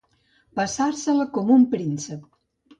Passar-se-la 0.59 1.29
com 1.37 1.53
un 1.59 1.69
príncep. 1.77 2.29